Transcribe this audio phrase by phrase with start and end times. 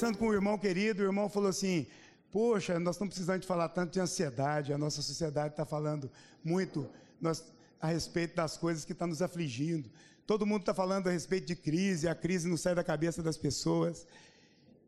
[0.00, 1.86] conversando com um irmão querido, o irmão falou assim:
[2.30, 6.10] Poxa, nós estamos precisando de falar tanto de ansiedade, a nossa sociedade está falando
[6.42, 6.88] muito
[7.20, 7.44] nós,
[7.78, 9.90] a respeito das coisas que estão tá nos afligindo.
[10.26, 13.36] Todo mundo está falando a respeito de crise, a crise não sai da cabeça das
[13.36, 14.06] pessoas.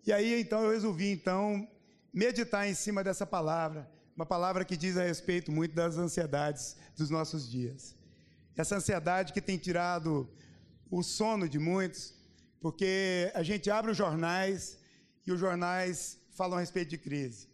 [0.06, 1.68] E aí, então, eu resolvi, então,
[2.10, 7.10] meditar em cima dessa palavra, uma palavra que diz a respeito muito das ansiedades dos
[7.10, 7.94] nossos dias.
[8.56, 10.26] Essa ansiedade que tem tirado
[10.90, 12.14] o sono de muitos,
[12.62, 14.80] porque a gente abre os jornais
[15.26, 17.48] e os jornais falam a respeito de crise.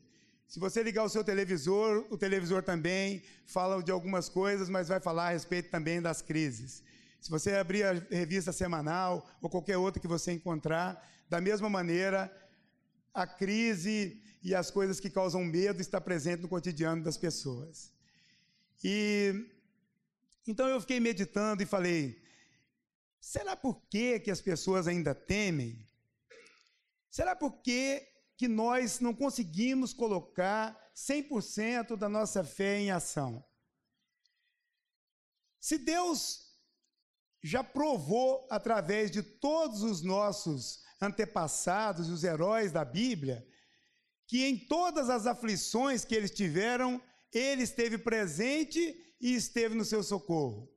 [0.46, 4.98] Se você ligar o seu televisor, o televisor também fala de algumas coisas, mas vai
[4.98, 6.82] falar a respeito também das crises.
[7.20, 12.32] Se você abrir a revista semanal ou qualquer outra que você encontrar, da mesma maneira,
[13.12, 17.92] a crise e as coisas que causam medo está presente no cotidiano das pessoas.
[18.82, 19.46] E
[20.46, 22.22] então eu fiquei meditando e falei:
[23.20, 25.84] será por que, que as pessoas ainda temem?
[27.10, 28.06] Será por que,
[28.48, 33.44] nós não conseguimos colocar 100% da nossa fé em ação?
[35.60, 36.48] Se Deus
[37.42, 43.46] já provou através de todos os nossos antepassados, os heróis da Bíblia,
[44.26, 50.02] que em todas as aflições que eles tiveram, ele esteve presente e esteve no seu
[50.02, 50.70] socorro.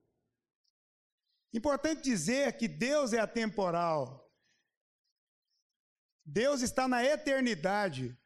[1.54, 4.21] Importante dizer que Deus é atemporal.
[6.26, 8.18] Deus está na eternidade.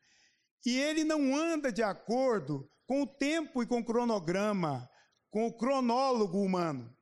[0.65, 4.89] E ele não anda de acordo com o tempo e com o cronograma,
[5.29, 6.95] com o cronólogo humano.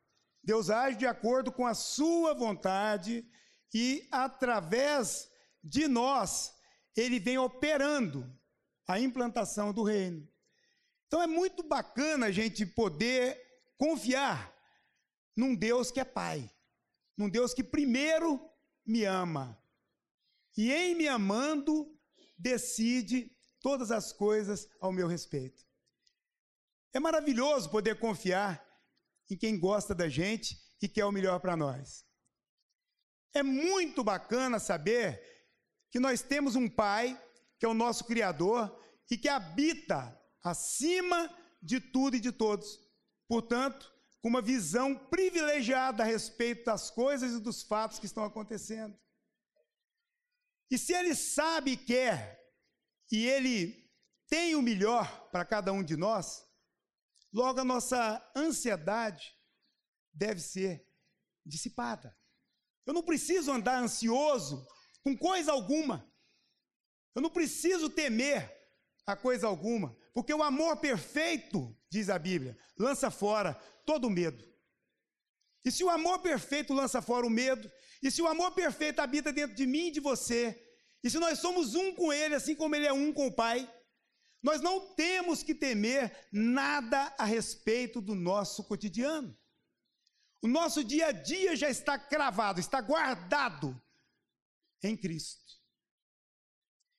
[0.44, 3.25] Deus age de acordo com a sua vontade
[3.73, 5.30] e através
[5.63, 6.53] de nós
[6.95, 8.30] ele vem operando
[8.88, 10.28] a implantação do reino.
[11.07, 13.39] Então é muito bacana a gente poder
[13.78, 14.53] confiar
[15.35, 16.51] num Deus que é Pai,
[17.18, 18.39] num Deus que primeiro
[18.85, 19.57] me ama
[20.56, 21.97] e em me amando
[22.38, 23.31] decide
[23.62, 25.64] todas as coisas ao meu respeito.
[26.94, 28.63] É maravilhoso poder confiar
[29.30, 32.06] em quem gosta da gente e quer o melhor para nós.
[33.34, 35.22] É muito bacana saber
[35.90, 37.19] que nós temos um Pai,
[37.58, 41.30] que é o nosso Criador, e que habita acima
[41.62, 42.80] de tudo e de todos.
[43.28, 48.97] Portanto, com uma visão privilegiada a respeito das coisas e dos fatos que estão acontecendo.
[50.69, 52.40] E se Ele sabe e quer,
[53.12, 53.90] e Ele
[54.28, 56.44] tem o melhor para cada um de nós,
[57.31, 59.31] logo a nossa ansiedade
[60.13, 60.88] deve ser
[61.46, 62.18] dissipada.
[62.85, 64.68] Eu não preciso andar ansioso
[65.03, 66.12] com coisa alguma.
[67.16, 68.51] Eu não preciso temer
[69.06, 73.53] a coisa alguma, porque o amor perfeito, diz a Bíblia, lança fora
[73.85, 74.44] todo medo.
[75.66, 77.72] E se o amor perfeito lança fora o medo,
[78.03, 80.62] e se o amor perfeito habita dentro de mim e de você,
[81.02, 83.72] e se nós somos um com Ele, assim como Ele é um com o Pai,
[84.41, 89.36] nós não temos que temer nada a respeito do nosso cotidiano.
[90.42, 93.81] O nosso dia a dia já está cravado, está guardado
[94.84, 95.42] em Cristo.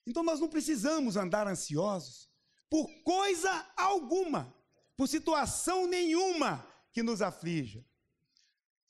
[0.07, 2.31] Então nós não precisamos andar ansiosos
[2.71, 4.55] por coisa alguma,
[4.97, 7.85] por situação nenhuma que nos aflija.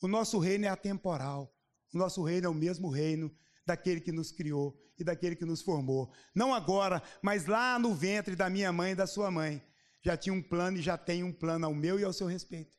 [0.00, 1.53] O nosso reino é atemporal.
[1.94, 3.32] O nosso reino é o mesmo reino
[3.64, 6.12] daquele que nos criou e daquele que nos formou.
[6.34, 9.64] Não agora, mas lá no ventre da minha mãe e da sua mãe.
[10.02, 12.76] Já tinha um plano e já tem um plano ao meu e ao seu respeito.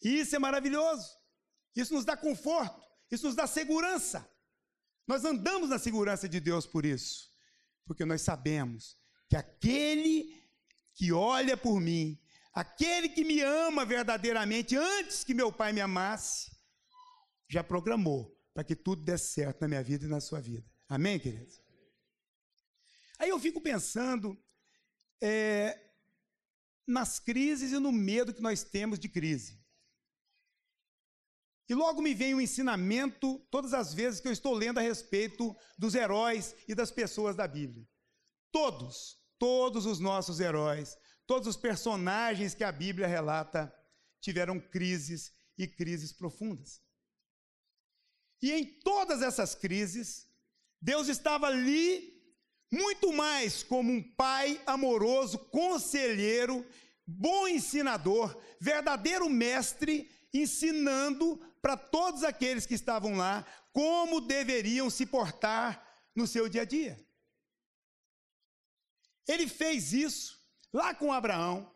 [0.00, 1.10] E isso é maravilhoso.
[1.74, 2.80] Isso nos dá conforto,
[3.10, 4.26] isso nos dá segurança.
[5.06, 7.28] Nós andamos na segurança de Deus por isso,
[7.84, 8.96] porque nós sabemos
[9.28, 10.42] que aquele
[10.94, 12.18] que olha por mim,
[12.54, 16.50] aquele que me ama verdadeiramente antes que meu pai me amasse,
[17.48, 20.66] já programou para que tudo dê certo na minha vida e na sua vida.
[20.88, 21.60] Amém, queridos?
[23.18, 24.42] Aí eu fico pensando
[25.20, 25.78] é,
[26.86, 29.62] nas crises e no medo que nós temos de crise.
[31.68, 35.54] E logo me vem o ensinamento todas as vezes que eu estou lendo a respeito
[35.76, 37.86] dos heróis e das pessoas da Bíblia.
[38.50, 43.70] Todos, todos os nossos heróis, todos os personagens que a Bíblia relata
[44.18, 46.85] tiveram crises e crises profundas.
[48.42, 50.26] E em todas essas crises,
[50.80, 52.16] Deus estava ali
[52.70, 56.66] muito mais como um pai amoroso, conselheiro,
[57.06, 65.86] bom ensinador, verdadeiro mestre, ensinando para todos aqueles que estavam lá como deveriam se portar
[66.14, 66.98] no seu dia a dia.
[69.26, 70.38] Ele fez isso
[70.72, 71.74] lá com Abraão,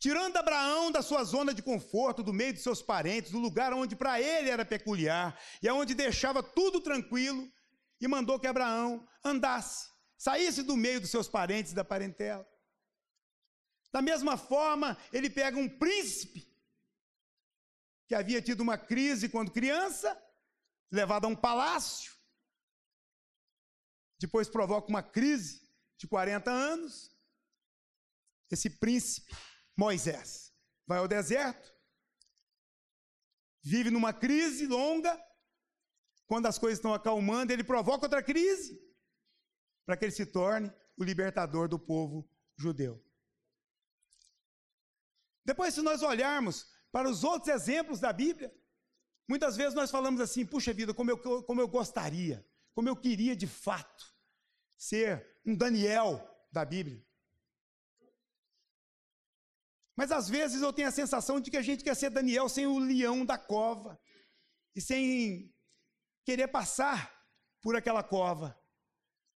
[0.00, 3.94] tirando Abraão da sua zona de conforto, do meio de seus parentes, do lugar onde
[3.94, 7.48] para ele era peculiar e aonde deixava tudo tranquilo,
[8.00, 12.48] e mandou que Abraão andasse, saísse do meio dos seus parentes da parentela.
[13.92, 16.50] Da mesma forma, ele pega um príncipe
[18.08, 20.18] que havia tido uma crise quando criança,
[20.90, 22.10] levado a um palácio,
[24.18, 25.62] depois provoca uma crise
[25.96, 27.14] de 40 anos.
[28.50, 29.34] Esse príncipe,
[29.80, 30.54] Moisés,
[30.86, 31.74] vai ao deserto,
[33.62, 35.18] vive numa crise longa.
[36.26, 38.78] Quando as coisas estão acalmando, ele provoca outra crise,
[39.86, 43.02] para que ele se torne o libertador do povo judeu.
[45.46, 48.54] Depois, se nós olharmos para os outros exemplos da Bíblia,
[49.26, 53.34] muitas vezes nós falamos assim: puxa vida, como eu, como eu gostaria, como eu queria
[53.34, 54.14] de fato
[54.76, 56.22] ser um Daniel
[56.52, 57.02] da Bíblia.
[59.96, 62.66] Mas às vezes eu tenho a sensação de que a gente quer ser Daniel sem
[62.66, 64.00] o leão da cova
[64.74, 65.54] e sem
[66.24, 67.12] querer passar
[67.60, 68.58] por aquela cova.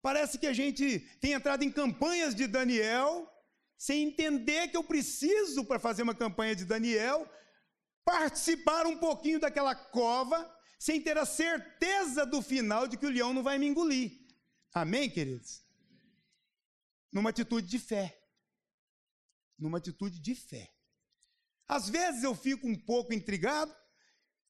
[0.00, 3.30] Parece que a gente tem entrado em campanhas de Daniel
[3.76, 7.28] sem entender que eu preciso, para fazer uma campanha de Daniel,
[8.04, 13.32] participar um pouquinho daquela cova, sem ter a certeza do final de que o leão
[13.32, 14.12] não vai me engolir.
[14.72, 15.62] Amém, queridos?
[17.12, 18.23] Numa atitude de fé.
[19.58, 20.72] Numa atitude de fé.
[21.66, 23.74] Às vezes eu fico um pouco intrigado,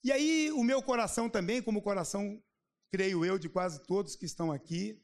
[0.03, 2.43] e aí o meu coração também, como o coração,
[2.91, 5.03] creio eu, de quase todos que estão aqui,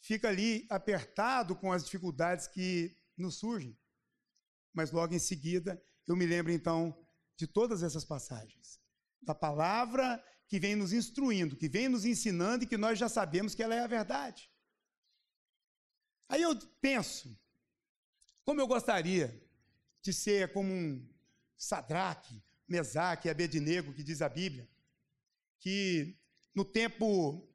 [0.00, 3.78] fica ali apertado com as dificuldades que nos surgem.
[4.72, 6.96] Mas logo em seguida, eu me lembro então
[7.36, 8.80] de todas essas passagens.
[9.22, 13.54] Da palavra que vem nos instruindo, que vem nos ensinando e que nós já sabemos
[13.54, 14.50] que ela é a verdade.
[16.28, 17.38] Aí eu penso,
[18.44, 19.42] como eu gostaria
[20.02, 21.08] de ser como um
[21.56, 24.68] Sadraque, Mesaque e Abednego, que diz a Bíblia,
[25.58, 26.16] que
[26.54, 27.48] no tempo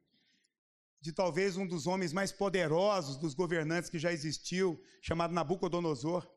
[1.00, 6.28] de talvez um dos homens mais poderosos dos governantes que já existiu, chamado Nabucodonosor.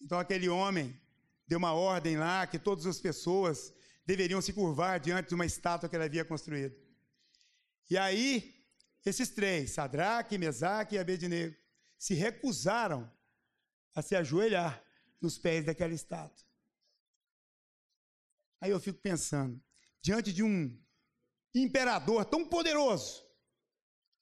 [0.00, 1.00] Então aquele homem
[1.46, 3.72] deu uma ordem lá que todas as pessoas
[4.04, 6.76] deveriam se curvar diante de uma estátua que ele havia construído.
[7.88, 8.54] E aí,
[9.04, 11.56] esses três, Sadraque, Mesaque e Abednego,
[11.98, 13.10] se recusaram
[13.94, 14.82] a se ajoelhar
[15.20, 16.44] nos pés daquela estátua.
[18.60, 19.60] Aí eu fico pensando,
[20.00, 20.80] diante de um
[21.54, 23.24] imperador tão poderoso,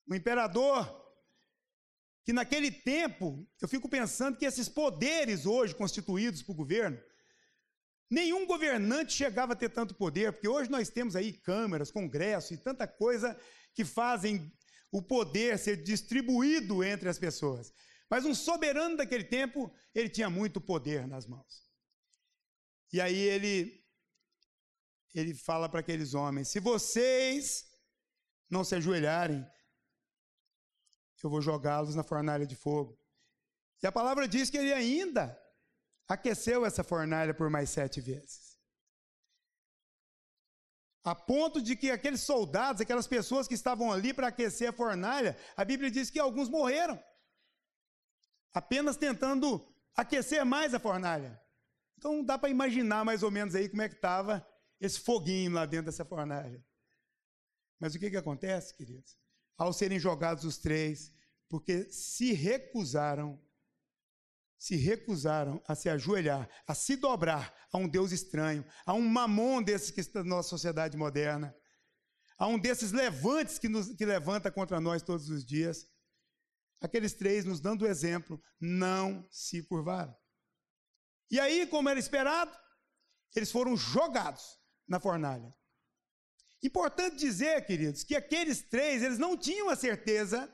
[0.09, 0.99] um imperador
[2.25, 7.01] que naquele tempo, eu fico pensando que esses poderes hoje constituídos o governo,
[8.11, 12.59] nenhum governante chegava a ter tanto poder, porque hoje nós temos aí câmaras, congresso e
[12.59, 13.39] tanta coisa
[13.75, 14.53] que fazem
[14.93, 17.73] o poder ser distribuído entre as pessoas.
[18.11, 21.71] Mas um soberano daquele tempo, ele tinha muito poder nas mãos.
[22.93, 23.81] E aí ele
[25.15, 27.71] ele fala para aqueles homens: se vocês
[28.51, 29.47] não se ajoelharem
[31.23, 32.99] eu vou jogá-los na fornalha de fogo.
[33.83, 35.39] E a palavra diz que ele ainda
[36.09, 38.59] aqueceu essa fornalha por mais sete vezes.
[41.03, 45.37] A ponto de que aqueles soldados, aquelas pessoas que estavam ali para aquecer a fornalha,
[45.57, 47.03] a Bíblia diz que alguns morreram,
[48.53, 51.41] apenas tentando aquecer mais a fornalha.
[51.99, 54.47] Então dá para imaginar mais ou menos aí como é que estava
[54.81, 56.65] esse foguinho lá dentro dessa fornalha.
[57.79, 59.21] Mas o que, que acontece, queridos?
[59.61, 61.13] ao serem jogados os três,
[61.47, 63.39] porque se recusaram,
[64.59, 69.63] se recusaram a se ajoelhar, a se dobrar a um Deus estranho, a um mamon
[69.63, 71.55] desses que está na nossa sociedade moderna,
[72.39, 75.87] a um desses levantes que, nos, que levanta contra nós todos os dias.
[76.81, 80.17] Aqueles três, nos dando o exemplo, não se curvaram.
[81.31, 82.57] E aí, como era esperado,
[83.37, 84.59] eles foram jogados
[84.89, 85.55] na fornalha.
[86.63, 90.53] Importante dizer, queridos, que aqueles três, eles não tinham a certeza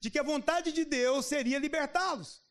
[0.00, 2.42] de que a vontade de Deus seria libertá-los.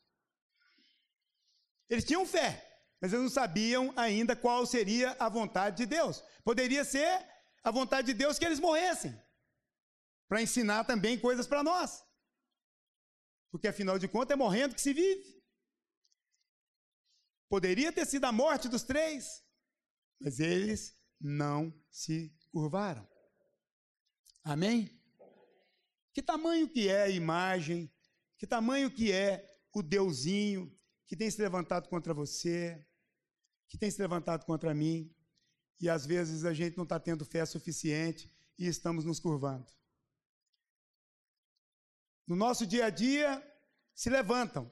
[1.89, 6.23] Eles tinham fé, mas eles não sabiam ainda qual seria a vontade de Deus.
[6.43, 7.25] Poderia ser
[7.63, 9.17] a vontade de Deus que eles morressem,
[10.27, 12.06] para ensinar também coisas para nós.
[13.51, 15.41] Porque afinal de contas é morrendo que se vive.
[17.49, 19.43] Poderia ter sido a morte dos três,
[20.19, 23.07] mas eles não se curvaram.
[24.43, 24.97] Amém?
[26.13, 27.93] Que tamanho que é a imagem,
[28.37, 30.75] que tamanho que é o deusinho
[31.05, 32.85] que tem se levantado contra você,
[33.69, 35.13] que tem se levantado contra mim,
[35.79, 39.71] e às vezes a gente não está tendo fé suficiente e estamos nos curvando.
[42.27, 43.41] No nosso dia a dia,
[43.95, 44.69] se levantam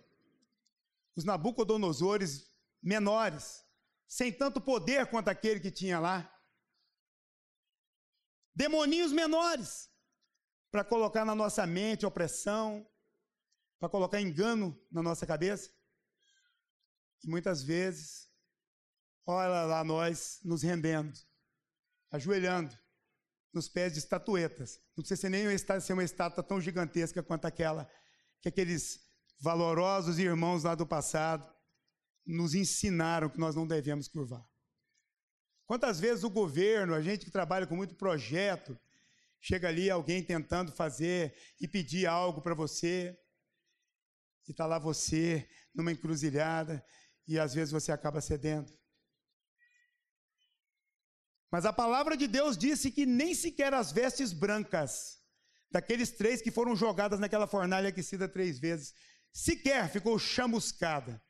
[1.15, 2.51] os Nabucodonosores
[2.83, 3.65] menores,
[4.05, 6.29] sem tanto poder quanto aquele que tinha lá,
[8.53, 9.89] demoninhos menores,
[10.69, 12.85] para colocar na nossa mente opressão,
[13.79, 15.74] para colocar engano na nossa cabeça.
[17.24, 18.29] E muitas vezes,
[19.25, 21.17] olha lá nós nos rendendo,
[22.12, 22.77] ajoelhando
[23.55, 24.81] nos pés de estatuetas.
[24.95, 27.89] Não precisa ser nem ser uma estátua tão gigantesca quanto aquela
[28.41, 29.00] que aqueles
[29.39, 31.50] valorosos irmãos lá do passado
[32.25, 34.45] nos ensinaram que nós não devemos curvar.
[35.65, 38.77] Quantas vezes o governo, a gente que trabalha com muito projeto,
[39.41, 43.17] chega ali alguém tentando fazer e pedir algo para você,
[44.47, 46.85] e está lá você numa encruzilhada,
[47.27, 48.71] e às vezes você acaba cedendo.
[51.55, 55.21] Mas a palavra de Deus disse que nem sequer as vestes brancas
[55.71, 58.93] daqueles três que foram jogadas naquela fornalha aquecida três vezes,
[59.31, 61.24] sequer ficou chamuscada.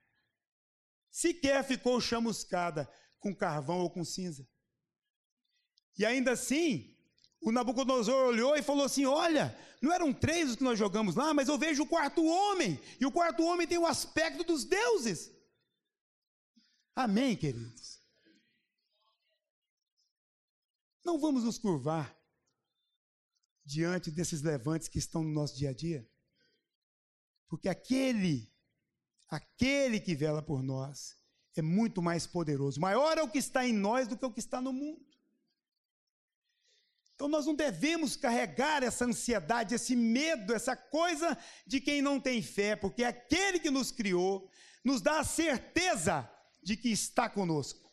[1.11, 4.49] Sequer ficou chamuscada com carvão ou com cinza.
[5.95, 6.97] E ainda assim,
[7.39, 11.35] o Nabucodonosor olhou e falou assim: Olha, não eram três os que nós jogamos lá,
[11.35, 15.29] mas eu vejo o quarto homem, e o quarto homem tem o aspecto dos deuses.
[16.95, 17.94] Amém, queridos?
[21.05, 22.17] Não vamos nos curvar
[23.63, 26.09] diante desses levantes que estão no nosso dia a dia,
[27.47, 28.51] porque aquele,
[29.29, 31.15] aquele que vela por nós,
[31.55, 32.81] é muito mais poderoso.
[32.81, 35.05] Maior é o que está em nós do que o que está no mundo.
[37.13, 42.41] Então nós não devemos carregar essa ansiedade, esse medo, essa coisa de quem não tem
[42.41, 44.49] fé, porque aquele que nos criou
[44.83, 46.29] nos dá a certeza
[46.61, 47.84] de que está conosco.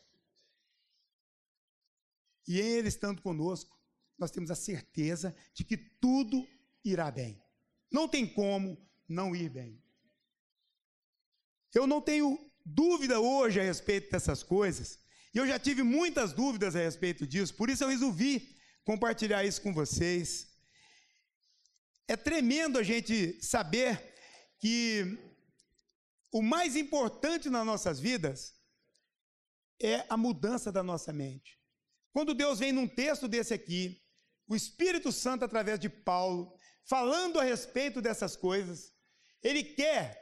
[2.47, 3.77] E ele estando conosco,
[4.17, 6.47] nós temos a certeza de que tudo
[6.83, 7.41] irá bem.
[7.91, 9.81] Não tem como não ir bem.
[11.73, 14.99] Eu não tenho dúvida hoje a respeito dessas coisas,
[15.33, 19.61] e eu já tive muitas dúvidas a respeito disso, por isso eu resolvi compartilhar isso
[19.61, 20.47] com vocês.
[22.07, 24.13] É tremendo a gente saber
[24.59, 25.17] que
[26.31, 28.53] o mais importante nas nossas vidas
[29.81, 31.59] é a mudança da nossa mente.
[32.13, 33.99] Quando Deus vem num texto desse aqui,
[34.47, 36.55] o Espírito Santo, através de Paulo,
[36.85, 38.93] falando a respeito dessas coisas,
[39.41, 40.21] ele quer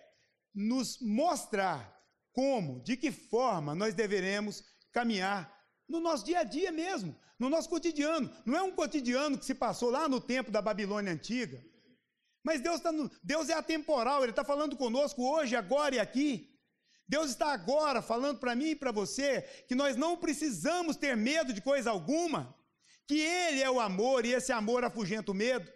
[0.55, 5.53] nos mostrar como, de que forma nós deveremos caminhar
[5.87, 8.33] no nosso dia a dia mesmo, no nosso cotidiano.
[8.45, 11.61] Não é um cotidiano que se passou lá no tempo da Babilônia antiga.
[12.43, 16.50] Mas Deus, tá no, Deus é atemporal, Ele está falando conosco hoje, agora e aqui.
[17.11, 21.51] Deus está agora falando para mim e para você que nós não precisamos ter medo
[21.51, 22.55] de coisa alguma,
[23.05, 25.69] que Ele é o amor e esse amor afugenta o medo.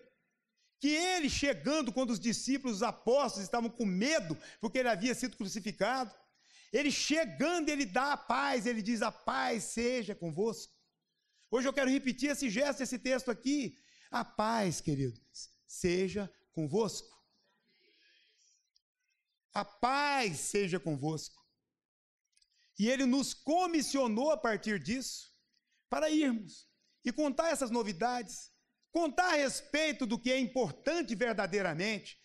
[0.80, 5.36] Que Ele chegando quando os discípulos, os apóstolos estavam com medo porque Ele havia sido
[5.36, 6.16] crucificado,
[6.72, 10.74] Ele chegando, Ele dá a paz, Ele diz: A paz seja convosco.
[11.52, 13.78] Hoje eu quero repetir esse gesto, esse texto aqui.
[14.10, 17.15] A paz, queridos, seja convosco.
[19.56, 21.42] A paz seja convosco.
[22.78, 25.34] E ele nos comissionou a partir disso
[25.90, 26.68] para irmos
[27.06, 28.52] e contar essas novidades,
[28.92, 32.22] contar a respeito do que é importante verdadeiramente,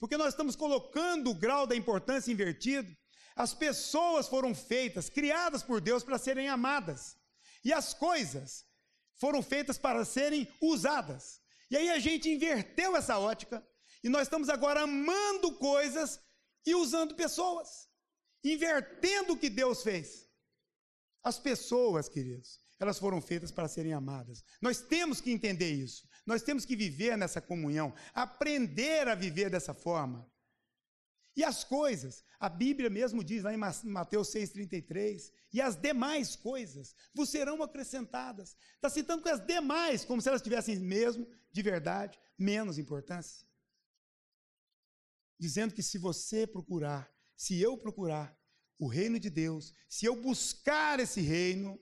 [0.00, 2.92] porque nós estamos colocando o grau da importância invertido.
[3.36, 7.16] As pessoas foram feitas, criadas por Deus para serem amadas,
[7.64, 8.66] e as coisas
[9.14, 11.40] foram feitas para serem usadas.
[11.70, 13.64] E aí a gente inverteu essa ótica
[14.02, 16.20] e nós estamos agora amando coisas
[16.66, 17.88] e usando pessoas,
[18.42, 20.28] invertendo o que Deus fez.
[21.22, 24.44] As pessoas, queridos, elas foram feitas para serem amadas.
[24.60, 26.06] Nós temos que entender isso.
[26.26, 30.28] Nós temos que viver nessa comunhão, aprender a viver dessa forma.
[31.36, 36.94] E as coisas, a Bíblia mesmo diz lá em Mateus 6,33, e as demais coisas
[37.14, 38.56] vos serão acrescentadas.
[38.74, 43.46] Está citando que as demais, como se elas tivessem mesmo, de verdade, menos importância
[45.38, 48.36] dizendo que se você procurar, se eu procurar
[48.78, 51.78] o reino de Deus, se eu buscar esse reino,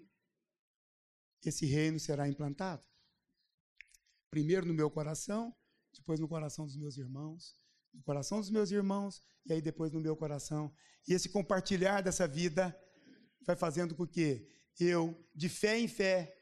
[1.44, 2.84] esse reino será implantado.
[4.30, 5.54] Primeiro no meu coração,
[5.92, 7.56] depois no coração dos meus irmãos,
[7.92, 10.74] no coração dos meus irmãos, e aí depois no meu coração.
[11.06, 12.76] E esse compartilhar dessa vida
[13.46, 14.48] vai fazendo com que
[14.80, 16.36] eu, de fé em fé,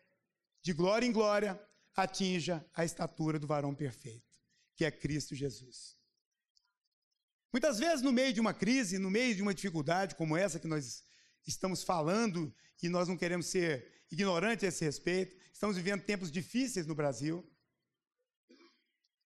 [0.62, 1.60] de glória em glória,
[1.94, 4.38] atinja a estatura do varão perfeito,
[4.74, 5.98] que é Cristo Jesus.
[7.52, 10.66] Muitas vezes, no meio de uma crise, no meio de uma dificuldade como essa que
[10.66, 11.04] nós
[11.46, 16.86] estamos falando, e nós não queremos ser ignorantes a esse respeito, estamos vivendo tempos difíceis
[16.86, 17.48] no Brasil.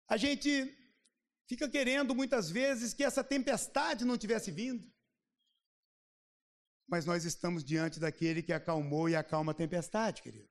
[0.08, 0.50] A gente
[1.48, 4.88] fica querendo muitas vezes que essa tempestade não tivesse vindo.
[6.86, 10.48] Mas nós estamos diante daquele que acalmou e acalma a tempestade, querido.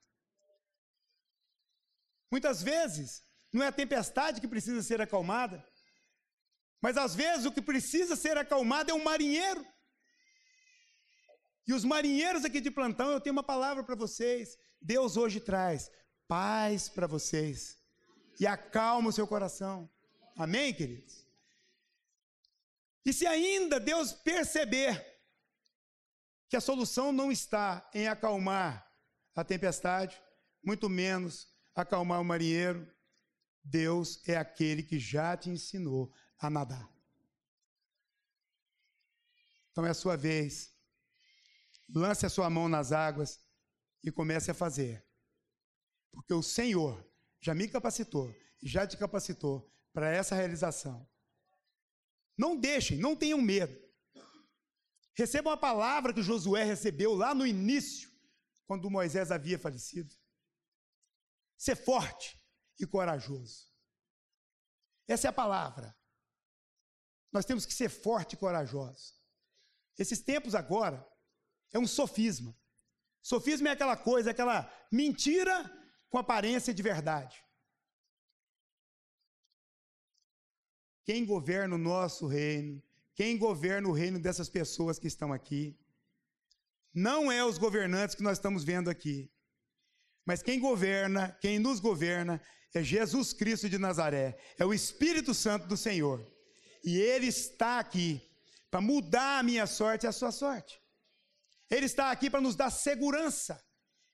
[2.31, 5.65] Muitas vezes Não é a tempestade que precisa ser acalmada.
[6.81, 9.65] Mas às vezes o que precisa ser acalmado é um marinheiro.
[11.67, 14.57] E os marinheiros aqui de plantão, eu tenho uma palavra para vocês.
[14.81, 15.91] Deus hoje traz
[16.27, 17.77] paz para vocês.
[18.39, 19.89] E acalma o seu coração.
[20.37, 21.27] Amém, queridos?
[23.05, 25.05] E se ainda Deus perceber
[26.47, 28.89] que a solução não está em acalmar
[29.35, 30.19] a tempestade,
[30.63, 32.87] muito menos acalmar o marinheiro,
[33.63, 36.89] Deus é aquele que já te ensinou a nadar.
[39.71, 40.73] Então é a sua vez.
[41.93, 43.39] Lance a sua mão nas águas
[44.03, 45.05] e comece a fazer.
[46.11, 47.05] Porque o Senhor
[47.41, 48.29] já me capacitou
[48.61, 51.07] e já te capacitou para essa realização.
[52.37, 53.77] Não deixem, não tenham medo.
[55.13, 58.09] Recebam a palavra que Josué recebeu lá no início,
[58.65, 60.15] quando Moisés havia falecido.
[61.57, 62.41] Ser forte
[62.79, 63.67] e corajoso.
[65.07, 65.98] Essa é a palavra.
[67.31, 69.19] Nós temos que ser forte e corajosos.
[69.97, 71.05] Esses tempos agora
[71.71, 72.55] é um sofisma.
[73.21, 75.69] Sofisma é aquela coisa, aquela mentira
[76.09, 77.43] com aparência de verdade.
[81.03, 82.81] Quem governa o nosso reino,
[83.15, 85.77] quem governa o reino dessas pessoas que estão aqui,
[86.93, 89.31] não é os governantes que nós estamos vendo aqui.
[90.25, 92.41] Mas quem governa, quem nos governa,
[92.73, 96.25] é Jesus Cristo de Nazaré, é o Espírito Santo do Senhor.
[96.83, 98.21] E Ele está aqui
[98.69, 100.79] para mudar a minha sorte e a sua sorte.
[101.69, 103.63] Ele está aqui para nos dar segurança.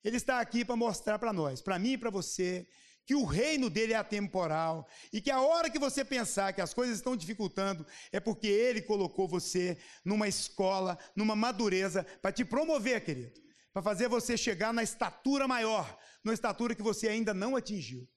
[0.03, 2.67] Ele está aqui para mostrar para nós, para mim e para você,
[3.05, 6.73] que o reino dele é atemporal e que a hora que você pensar que as
[6.73, 13.03] coisas estão dificultando é porque ele colocou você numa escola, numa madureza para te promover,
[13.03, 13.39] querido,
[13.71, 18.07] para fazer você chegar na estatura maior, na estatura que você ainda não atingiu.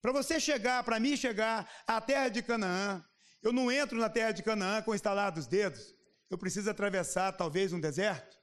[0.00, 3.04] Para você chegar, para mim chegar à terra de Canaã,
[3.42, 5.94] eu não entro na terra de Canaã com instalados dedos.
[6.28, 8.36] Eu preciso atravessar talvez um deserto.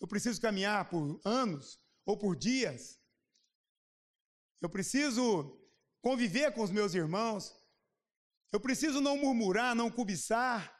[0.00, 2.98] Eu preciso caminhar por anos ou por dias.
[4.60, 5.58] Eu preciso
[6.00, 7.54] conviver com os meus irmãos.
[8.52, 10.74] Eu preciso não murmurar, não cobiçar.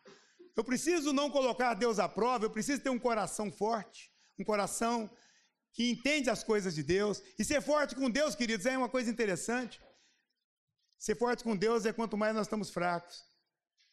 [0.57, 2.46] Eu preciso não colocar Deus à prova.
[2.46, 5.11] Eu preciso ter um coração forte, um coração
[5.73, 7.23] que entende as coisas de Deus.
[7.38, 9.81] E ser forte com Deus, queridos, é uma coisa interessante.
[10.99, 13.25] Ser forte com Deus é quanto mais nós estamos fracos,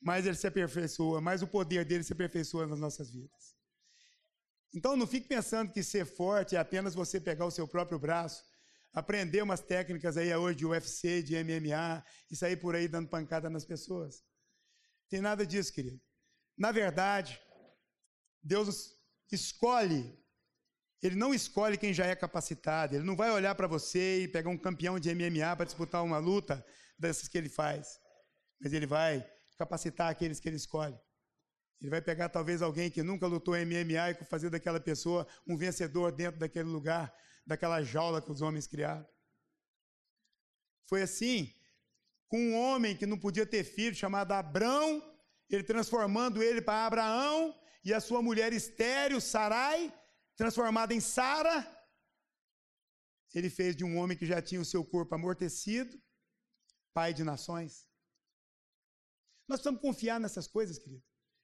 [0.01, 3.55] mais Ele se aperfeiçoa, mais o poder dele se aperfeiçoa nas nossas vidas.
[4.73, 8.43] Então não fique pensando que ser forte é apenas você pegar o seu próprio braço
[8.97, 13.47] aprender umas técnicas aí hoje de UFC, de MMA e sair por aí dando pancada
[13.47, 14.23] nas pessoas.
[15.07, 16.01] Tem nada disso, querido.
[16.57, 17.39] Na verdade,
[18.41, 18.95] Deus
[19.31, 20.17] escolhe,
[20.99, 24.49] Ele não escolhe quem já é capacitado, Ele não vai olhar para você e pegar
[24.49, 26.65] um campeão de MMA para disputar uma luta
[26.97, 27.99] dessas que Ele faz,
[28.59, 29.23] mas Ele vai
[29.57, 30.97] capacitar aqueles que Ele escolhe.
[31.79, 36.11] Ele vai pegar talvez alguém que nunca lutou MMA e fazer daquela pessoa um vencedor
[36.11, 37.13] dentro daquele lugar
[37.45, 39.07] daquela jaula que os homens criaram.
[40.85, 41.53] Foi assim
[42.27, 45.01] com um homem que não podia ter filho, chamado Abrão,
[45.49, 49.93] ele transformando ele para Abraão, e a sua mulher estéreo, Sarai,
[50.35, 51.65] transformada em Sara.
[53.33, 55.97] Ele fez de um homem que já tinha o seu corpo amortecido,
[56.93, 57.87] pai de nações.
[59.47, 61.03] Nós precisamos confiar nessas coisas, querido.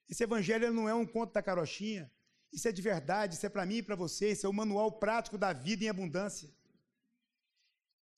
[0.10, 2.12] Esse evangelho não é um conto da carochinha.
[2.52, 5.00] Isso é de verdade, isso é para mim e para você, isso é o manual
[5.00, 6.54] prático da vida em abundância.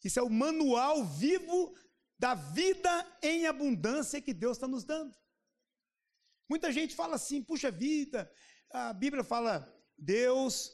[0.03, 1.73] Isso é o manual vivo
[2.19, 5.15] da vida em abundância que Deus está nos dando.
[6.49, 8.31] Muita gente fala assim, puxa vida,
[8.71, 9.65] a Bíblia fala,
[9.97, 10.71] Deus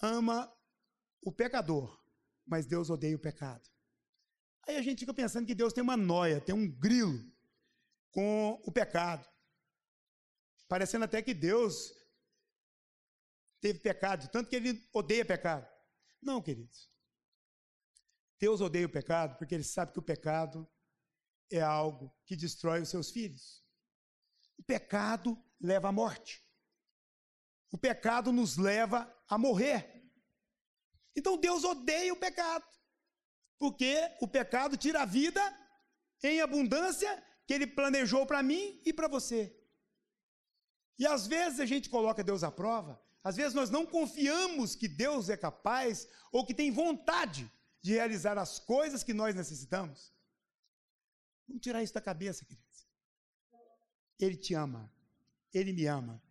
[0.00, 0.52] ama
[1.20, 2.00] o pecador,
[2.46, 3.68] mas Deus odeia o pecado.
[4.66, 7.35] Aí a gente fica pensando que Deus tem uma noia, tem um grilo
[8.16, 9.28] com o pecado.
[10.66, 11.92] Parecendo até que Deus
[13.60, 15.68] teve pecado, tanto que ele odeia pecado.
[16.22, 16.90] Não, queridos.
[18.40, 20.66] Deus odeia o pecado porque ele sabe que o pecado
[21.50, 23.62] é algo que destrói os seus filhos.
[24.56, 26.42] O pecado leva à morte.
[27.70, 30.10] O pecado nos leva a morrer.
[31.14, 32.66] Então Deus odeia o pecado,
[33.58, 35.42] porque o pecado tira a vida
[36.22, 39.56] em abundância que ele planejou para mim e para você.
[40.98, 44.86] E às vezes a gente coloca Deus à prova às vezes nós não confiamos que
[44.86, 47.50] Deus é capaz ou que tem vontade
[47.82, 50.14] de realizar as coisas que nós necessitamos.
[51.48, 52.86] Vamos tirar isso da cabeça, queridos.
[54.20, 54.94] Ele te ama,
[55.52, 56.22] ele me ama,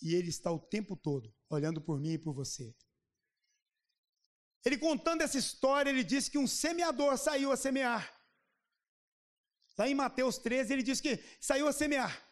[0.00, 2.72] e ele está o tempo todo olhando por mim e por você.
[4.64, 8.15] Ele contando essa história, ele disse que um semeador saiu a semear.
[9.78, 12.24] Lá em Mateus 13, ele diz que saiu a semear.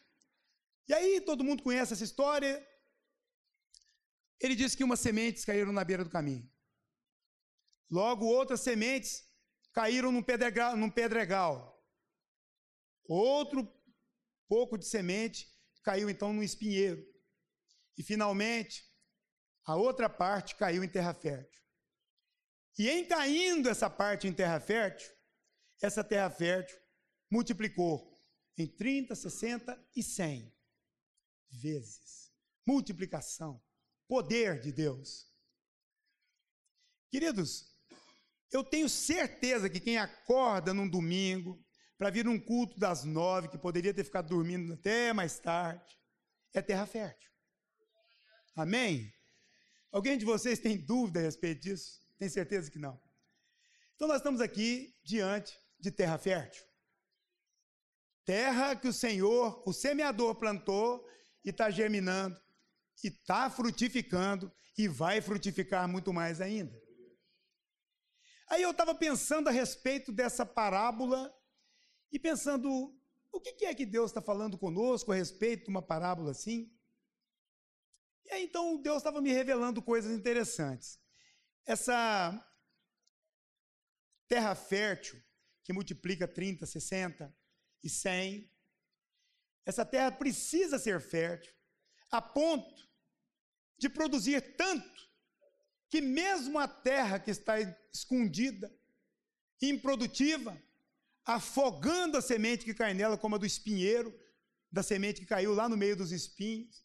[0.89, 2.67] E aí, todo mundo conhece essa história.
[4.41, 6.51] Ele diz que umas sementes caíram na beira do caminho.
[7.91, 9.25] Logo, outras sementes
[9.73, 10.77] caíram num pedregal.
[10.77, 11.75] Num pedregal.
[13.07, 13.71] Outro
[14.49, 15.49] pouco de semente
[15.83, 17.05] caiu então no espinheiro.
[17.97, 18.83] E finalmente,
[19.65, 21.63] a outra parte caiu em terra fértil.
[22.79, 25.09] E em caindo essa parte em terra fértil,
[25.81, 26.84] essa terra fértil
[27.35, 28.09] multiplicou
[28.57, 30.55] em 30, 60 e 100
[31.51, 32.33] vezes.
[32.65, 33.61] Multiplicação,
[34.07, 35.27] poder de Deus.
[37.11, 37.77] Queridos,
[38.53, 41.61] eu tenho certeza que quem acorda num domingo
[41.99, 45.99] para vir num culto das nove, que poderia ter ficado dormindo até mais tarde,
[46.53, 47.31] é terra fértil.
[48.55, 49.13] Amém?
[49.91, 52.01] Alguém de vocês tem dúvida a respeito disso?
[52.17, 53.01] Tem certeza que não?
[53.97, 56.65] Então nós estamos aqui diante de terra fértil.
[58.25, 61.07] Terra que o Senhor, o semeador, plantou
[61.45, 62.41] e está germinando,
[63.03, 66.75] e está frutificando, e vai frutificar muito mais ainda.
[68.49, 71.35] Aí eu estava pensando a respeito dessa parábola
[72.11, 72.99] e pensando,
[73.31, 76.71] o que é que Deus está falando conosco a respeito de uma parábola assim?
[78.25, 80.99] E aí então Deus estava me revelando coisas interessantes.
[81.67, 82.43] Essa
[84.29, 85.23] terra fértil,
[85.63, 87.44] que multiplica 30, 60
[87.85, 88.51] e 100,
[89.67, 91.55] essa terra precisa ser fértil,
[92.11, 92.89] a ponto
[93.79, 95.05] de produzir tanto
[95.89, 97.61] que mesmo a terra que está
[97.93, 98.75] escondida,
[99.61, 100.61] improdutiva,
[101.25, 104.13] afogando a semente que cai nela, como a do espinheiro,
[104.71, 106.85] da semente que caiu lá no meio dos espinhos,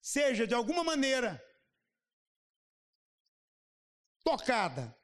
[0.00, 1.42] seja de alguma maneira
[4.24, 4.96] tocada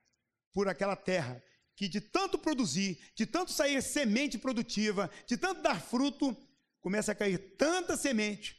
[0.52, 1.42] por aquela terra
[1.82, 6.32] que de tanto produzir, de tanto sair semente produtiva, de tanto dar fruto,
[6.80, 8.56] começa a cair tanta semente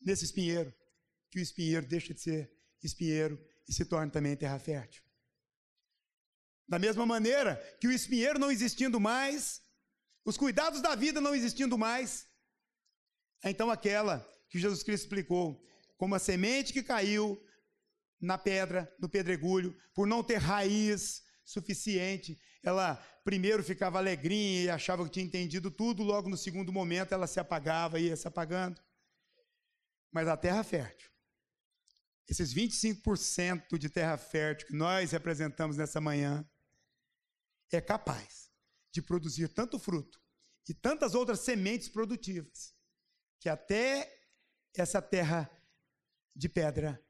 [0.00, 0.74] nesse espinheiro,
[1.30, 2.50] que o espinheiro deixa de ser
[2.82, 5.02] espinheiro e se torna também terra fértil.
[6.66, 9.60] Da mesma maneira que o espinheiro não existindo mais,
[10.24, 12.26] os cuidados da vida não existindo mais,
[13.44, 15.62] é então aquela que Jesus Cristo explicou,
[15.98, 17.38] como a semente que caiu
[18.18, 25.04] na pedra, no pedregulho, por não ter raiz suficiente, ela primeiro ficava alegrinha e achava
[25.04, 28.82] que tinha entendido tudo, logo no segundo momento ela se apagava e ia se apagando.
[30.12, 31.08] Mas a terra fértil,
[32.28, 36.44] esses 25% de terra fértil que nós representamos nessa manhã,
[37.70, 38.50] é capaz
[38.92, 40.20] de produzir tanto fruto
[40.68, 42.74] e tantas outras sementes produtivas,
[43.38, 44.12] que até
[44.74, 45.48] essa terra
[46.34, 47.00] de pedra,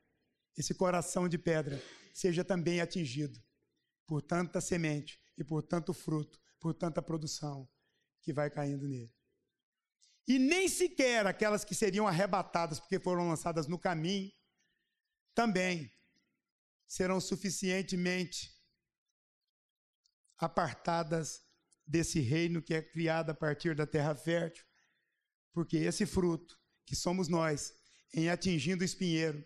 [0.57, 3.46] esse coração de pedra, seja também atingido
[4.07, 7.69] por tanta semente e por tanto fruto, por tanta produção
[8.23, 9.15] que vai caindo nele.
[10.27, 14.33] E nem sequer aquelas que seriam arrebatadas porque foram lançadas no caminho,
[15.35, 15.93] também
[16.87, 18.53] serão suficientemente
[20.39, 21.43] apartadas
[21.87, 24.65] desse reino que é criado a partir da terra fértil,
[25.53, 27.73] porque esse fruto, que somos nós,
[28.13, 29.45] em atingindo o espinheiro,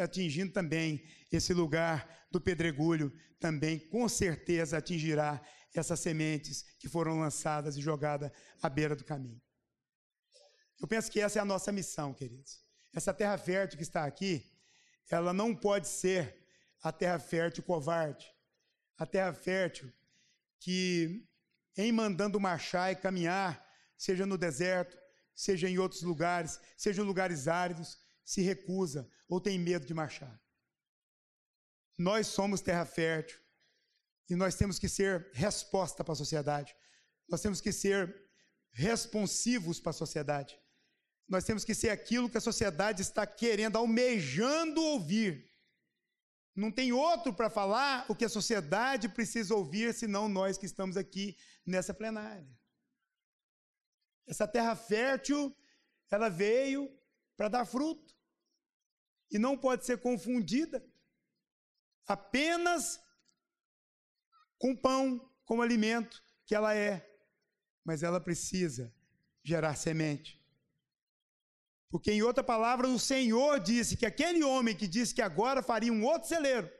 [0.00, 5.40] atingindo também esse lugar do pedregulho, também com certeza atingirá
[5.74, 8.30] essas sementes que foram lançadas e jogadas
[8.62, 9.40] à beira do caminho.
[10.80, 12.60] Eu penso que essa é a nossa missão, queridos.
[12.94, 14.44] Essa terra fértil que está aqui,
[15.10, 16.44] ela não pode ser
[16.82, 18.26] a terra fértil covarde.
[18.98, 19.92] A terra fértil
[20.60, 21.24] que,
[21.76, 23.64] em mandando marchar e caminhar,
[23.96, 24.96] seja no deserto,
[25.34, 30.40] seja em outros lugares, seja em lugares áridos, se recusa ou tem medo de marchar.
[31.98, 33.38] Nós somos terra fértil
[34.28, 36.74] e nós temos que ser resposta para a sociedade.
[37.28, 38.14] Nós temos que ser
[38.72, 40.58] responsivos para a sociedade.
[41.28, 45.50] Nós temos que ser aquilo que a sociedade está querendo, almejando ouvir.
[46.54, 50.96] Não tem outro para falar o que a sociedade precisa ouvir, senão nós que estamos
[50.96, 52.46] aqui nessa plenária.
[54.26, 55.56] Essa terra fértil,
[56.10, 56.90] ela veio
[57.42, 58.14] para dar fruto.
[59.28, 60.80] E não pode ser confundida
[62.06, 63.00] apenas
[64.58, 67.04] com pão como alimento que ela é,
[67.84, 68.94] mas ela precisa
[69.42, 70.40] gerar semente.
[71.90, 75.92] Porque, em outra palavra, o Senhor disse que aquele homem que disse que agora faria
[75.92, 76.70] um outro celeiro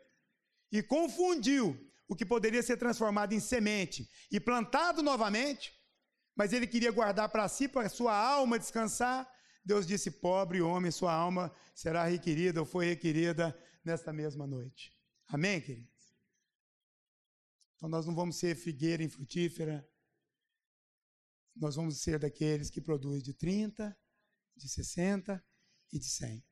[0.70, 5.72] e confundiu o que poderia ser transformado em semente e plantado novamente,
[6.36, 9.31] mas ele queria guardar para si, para sua alma descansar.
[9.64, 14.92] Deus disse: Pobre homem, sua alma será requerida ou foi requerida nesta mesma noite.
[15.28, 15.92] Amém, queridos?
[17.76, 19.88] Então nós não vamos ser figueira infrutífera,
[21.54, 23.96] nós vamos ser daqueles que produzem de 30,
[24.56, 25.44] de 60
[25.92, 26.44] e de 100.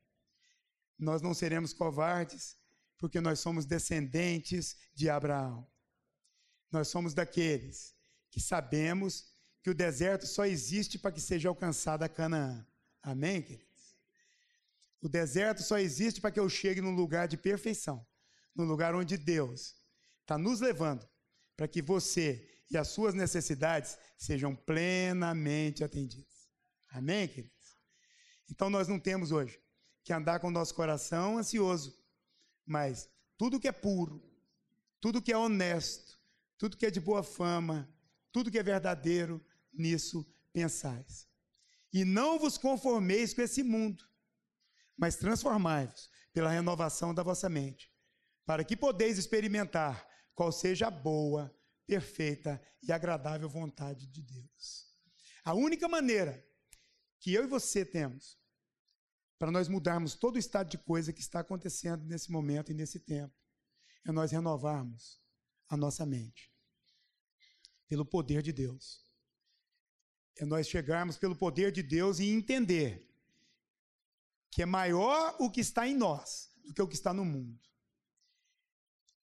[0.97, 2.57] Nós não seremos covardes,
[2.97, 5.67] porque nós somos descendentes de Abraão.
[6.71, 7.95] Nós somos daqueles
[8.29, 12.65] que sabemos que o deserto só existe para que seja alcançada a Canaã.
[13.03, 13.97] Amém, queridos?
[15.01, 18.05] O deserto só existe para que eu chegue num lugar de perfeição,
[18.55, 19.75] num lugar onde Deus
[20.21, 21.07] está nos levando
[21.57, 26.47] para que você e as suas necessidades sejam plenamente atendidas.
[26.89, 27.77] Amém, queridos?
[28.49, 29.59] Então nós não temos hoje
[30.03, 31.97] que andar com o nosso coração ansioso,
[32.65, 34.23] mas tudo que é puro,
[34.99, 36.19] tudo que é honesto,
[36.57, 37.91] tudo que é de boa fama,
[38.31, 41.30] tudo que é verdadeiro, nisso pensais.
[41.93, 44.03] E não vos conformeis com esse mundo,
[44.97, 47.91] mas transformai-vos pela renovação da vossa mente,
[48.45, 51.53] para que podeis experimentar qual seja a boa,
[51.85, 54.87] perfeita e agradável vontade de Deus.
[55.43, 56.45] A única maneira
[57.19, 58.39] que eu e você temos
[59.41, 62.99] para nós mudarmos todo o estado de coisa que está acontecendo nesse momento e nesse
[62.99, 63.33] tempo,
[64.05, 65.19] é nós renovarmos
[65.67, 66.53] a nossa mente
[67.87, 69.03] pelo poder de Deus.
[70.37, 73.07] É nós chegarmos pelo poder de Deus e entender
[74.49, 77.59] que é maior o que está em nós do que o que está no mundo.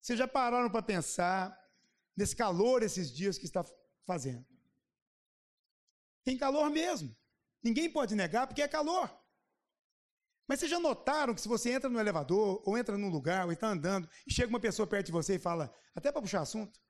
[0.01, 1.59] Vocês já pararam para pensar
[2.17, 3.65] nesse calor esses dias que está
[4.07, 4.47] fazendo?
[6.25, 7.15] Tem calor mesmo.
[7.63, 9.11] Ninguém pode negar porque é calor.
[10.47, 13.53] Mas vocês já notaram que se você entra no elevador, ou entra num lugar, ou
[13.53, 16.81] está andando, e chega uma pessoa perto de você e fala, até para puxar assunto,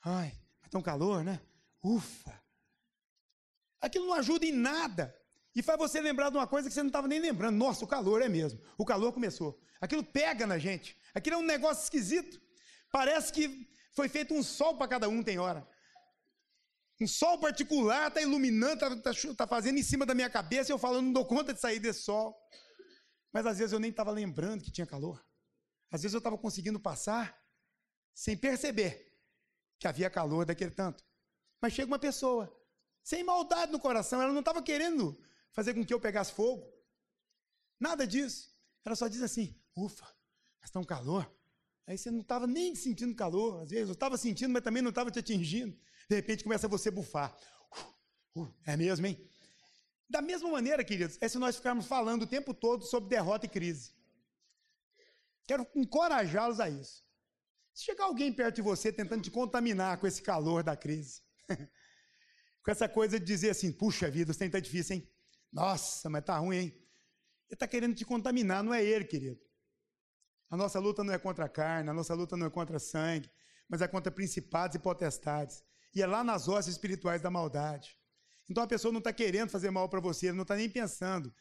[0.00, 1.40] ai, tá tão calor, né?
[1.82, 2.41] Ufa!
[3.82, 5.14] Aquilo não ajuda em nada.
[5.54, 7.56] E faz você lembrar de uma coisa que você não estava nem lembrando.
[7.56, 8.58] Nossa, o calor é mesmo.
[8.78, 9.60] O calor começou.
[9.80, 10.96] Aquilo pega na gente.
[11.12, 12.40] Aquilo é um negócio esquisito.
[12.90, 15.68] Parece que foi feito um sol para cada um, tem hora.
[17.00, 20.72] Um sol particular está iluminando, está tá, tá fazendo em cima da minha cabeça e
[20.72, 22.38] eu falo, não dou conta de sair desse sol.
[23.32, 25.22] Mas às vezes eu nem estava lembrando que tinha calor.
[25.90, 27.36] Às vezes eu estava conseguindo passar
[28.14, 29.12] sem perceber
[29.78, 31.04] que havia calor daquele tanto.
[31.60, 32.54] Mas chega uma pessoa,
[33.02, 35.18] sem maldade no coração, ela não estava querendo
[35.52, 36.72] fazer com que eu pegasse fogo.
[37.78, 38.50] Nada disso.
[38.84, 40.04] Ela só diz assim: ufa,
[40.60, 41.30] mas está um calor.
[41.86, 43.88] Aí você não estava nem sentindo calor, às vezes.
[43.88, 45.76] Eu estava sentindo, mas também não estava te atingindo.
[46.08, 47.36] De repente começa você bufar.
[48.36, 49.28] Uh, uh, é mesmo, hein?
[50.08, 53.48] Da mesma maneira, queridos, é se nós ficarmos falando o tempo todo sobre derrota e
[53.48, 53.92] crise.
[55.46, 57.02] Quero encorajá-los a isso.
[57.74, 61.22] Se chegar alguém perto de você tentando te contaminar com esse calor da crise,
[62.62, 65.08] com essa coisa de dizer assim, puxa vida, você está difícil, hein?
[65.52, 66.72] Nossa, mas tá ruim, hein?
[67.48, 69.40] Ele está querendo te contaminar, não é ele, querido.
[70.48, 73.30] A nossa luta não é contra a carne, a nossa luta não é contra sangue,
[73.68, 75.62] mas é contra principados e potestades.
[75.94, 77.98] E é lá nas hostes espirituais da maldade.
[78.48, 81.34] Então a pessoa não está querendo fazer mal para você, ele não está nem pensando.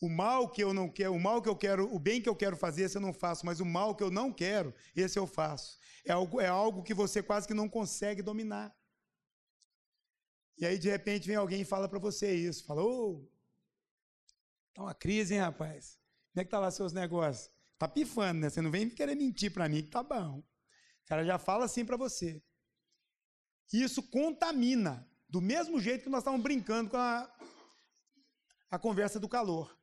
[0.00, 2.36] O mal que eu não quero, o mal que eu quero, o bem que eu
[2.36, 5.26] quero fazer, esse eu não faço, mas o mal que eu não quero, esse eu
[5.26, 5.78] faço.
[6.04, 8.74] É algo, é algo que você quase que não consegue dominar.
[10.58, 12.64] E aí, de repente, vem alguém e fala para você isso.
[12.64, 13.30] Fala, ô, oh,
[14.74, 15.98] tá uma crise, hein, rapaz?
[16.32, 17.50] Como é que tá lá seus negócios?
[17.78, 18.48] Tá pifando, né?
[18.48, 20.38] Você não vem querer mentir para mim que tá bom.
[20.38, 22.42] O cara já fala assim para você.
[23.72, 25.06] Isso contamina.
[25.28, 27.30] Do mesmo jeito que nós estávamos brincando com a,
[28.70, 29.76] a conversa do calor.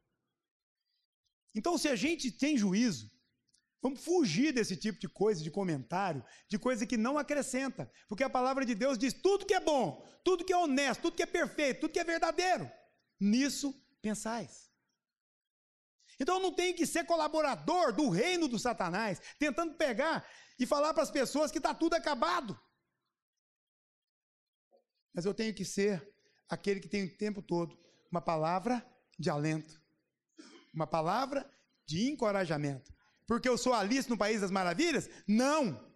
[1.54, 3.13] Então, se a gente tem juízo,
[3.84, 7.92] vamos fugir desse tipo de coisa, de comentário, de coisa que não acrescenta.
[8.08, 11.18] Porque a palavra de Deus diz: tudo que é bom, tudo que é honesto, tudo
[11.18, 12.72] que é perfeito, tudo que é verdadeiro,
[13.20, 14.72] nisso pensais.
[16.20, 20.26] Então não tenho que ser colaborador do reino do Satanás, tentando pegar
[20.58, 22.58] e falar para as pessoas que está tudo acabado
[25.14, 26.12] mas eu tenho que ser
[26.50, 27.78] aquele que tem o tempo todo
[28.12, 28.86] uma palavra
[29.18, 29.82] de alento,
[30.74, 31.50] uma palavra
[31.86, 32.93] de encorajamento.
[33.26, 35.10] Porque eu sou Alice no País das Maravilhas?
[35.28, 35.92] Não!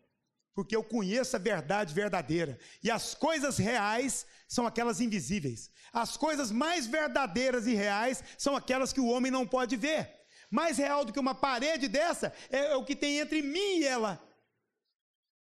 [0.54, 2.60] Porque eu conheço a verdade verdadeira.
[2.84, 5.72] E as coisas reais são aquelas invisíveis.
[5.94, 10.12] As coisas mais verdadeiras e reais são aquelas que o homem não pode ver.
[10.50, 14.24] Mais real do que uma parede dessa é o que tem entre mim e ela.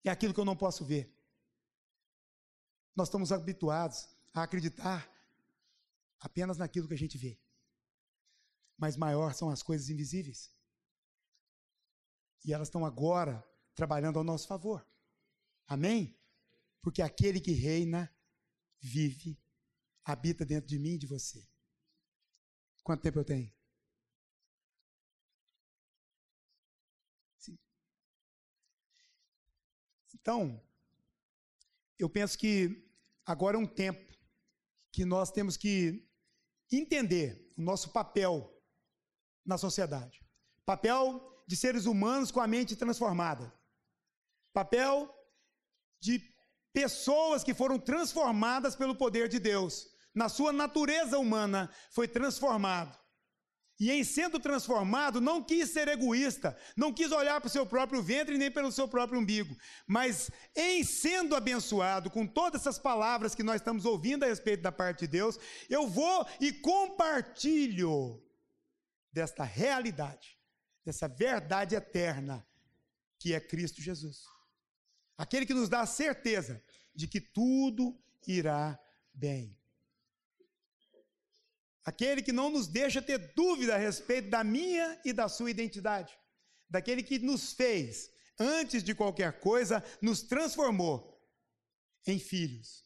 [0.03, 1.11] É aquilo que eu não posso ver.
[2.95, 5.09] Nós estamos habituados a acreditar
[6.19, 7.39] apenas naquilo que a gente vê.
[8.77, 10.51] Mas maior são as coisas invisíveis.
[12.47, 14.87] E elas estão agora trabalhando ao nosso favor.
[15.67, 16.17] Amém?
[16.81, 18.09] Porque aquele que reina,
[18.79, 19.37] vive,
[20.01, 21.45] habita dentro de mim e de você.
[22.83, 23.53] Quanto tempo eu tenho?
[27.37, 27.59] Sim.
[30.13, 30.65] Então,
[31.99, 32.89] eu penso que
[33.25, 34.17] agora é um tempo
[34.93, 36.09] que nós temos que
[36.71, 38.57] entender o nosso papel
[39.45, 40.25] na sociedade.
[40.65, 43.51] Papel de seres humanos com a mente transformada.
[44.53, 45.11] Papel
[45.99, 46.21] de
[46.73, 49.87] pessoas que foram transformadas pelo poder de Deus.
[50.13, 52.95] Na sua natureza humana foi transformado.
[53.79, 58.01] E em sendo transformado, não quis ser egoísta, não quis olhar para o seu próprio
[58.01, 59.55] ventre nem pelo seu próprio umbigo,
[59.85, 64.71] mas em sendo abençoado com todas essas palavras que nós estamos ouvindo a respeito da
[64.71, 65.37] parte de Deus,
[65.69, 68.19] eu vou e compartilho
[69.11, 70.36] desta realidade,
[70.87, 72.47] dessa verdade eterna
[73.19, 74.23] que é Cristo Jesus.
[75.17, 76.63] Aquele que nos dá a certeza
[76.95, 78.79] de que tudo irá
[79.13, 79.59] bem.
[81.83, 86.17] Aquele que não nos deixa ter dúvida a respeito da minha e da sua identidade.
[86.69, 91.21] Daquele que nos fez, antes de qualquer coisa, nos transformou
[92.05, 92.85] em filhos.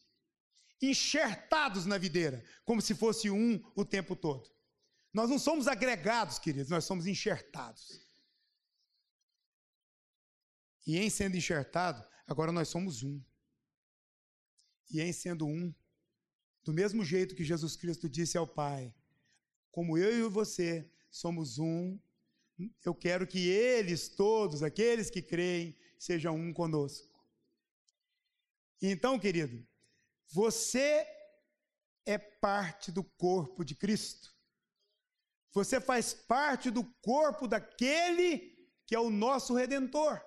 [0.80, 4.51] Enxertados na videira, como se fosse um o tempo todo.
[5.12, 8.00] Nós não somos agregados, queridos, nós somos enxertados.
[10.86, 13.22] E em sendo enxertado, agora nós somos um.
[14.90, 15.72] E em sendo um,
[16.64, 18.94] do mesmo jeito que Jesus Cristo disse ao Pai:
[19.70, 21.98] Como eu e você somos um,
[22.84, 27.12] eu quero que eles todos, aqueles que creem, sejam um conosco.
[28.80, 29.64] Então, querido,
[30.28, 31.06] você
[32.04, 34.31] é parte do corpo de Cristo.
[35.52, 38.52] Você faz parte do corpo daquele
[38.86, 40.20] que é o nosso redentor.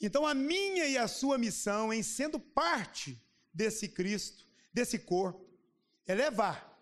[0.00, 5.48] Então, a minha e a sua missão em sendo parte desse Cristo, desse corpo,
[6.06, 6.74] é levar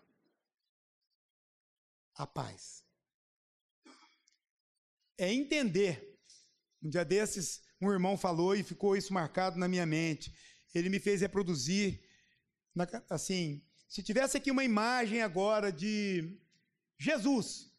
[2.15, 2.83] a paz.
[5.17, 6.19] É entender.
[6.81, 10.35] Um dia desses, um irmão falou e ficou isso marcado na minha mente.
[10.73, 12.03] Ele me fez reproduzir,
[13.09, 16.39] assim, se tivesse aqui uma imagem agora de
[16.97, 17.71] Jesus,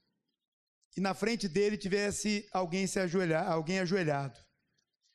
[0.97, 4.38] e na frente dele tivesse alguém se ajoelhar, alguém ajoelhado,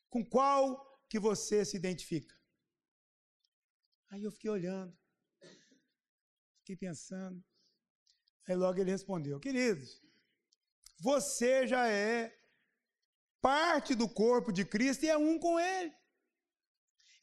[0.10, 2.38] com qual que você se identifica?
[4.10, 4.98] Aí eu fiquei olhando,
[6.60, 7.44] fiquei pensando.
[8.48, 10.02] Aí logo ele respondeu: Queridos,
[11.00, 12.36] você já é
[13.40, 15.94] parte do corpo de Cristo e é um com Ele.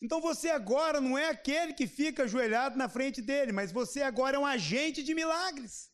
[0.07, 4.37] Então você agora não é aquele que fica ajoelhado na frente dele, mas você agora
[4.37, 5.91] é um agente de milagres.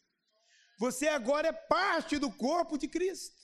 [0.79, 3.41] Você agora é parte do corpo de Cristo.